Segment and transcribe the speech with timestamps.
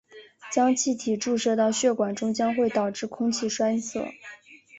[0.51, 4.15] 将气体注射到血管中将会导致空气栓塞。